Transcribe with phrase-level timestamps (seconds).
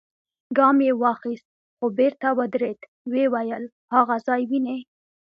[0.57, 1.47] ګام يې واخيست،
[1.77, 2.79] خو بېرته ودرېد،
[3.11, 3.63] ويې ويل:
[3.93, 4.77] هاغه ځای وينې؟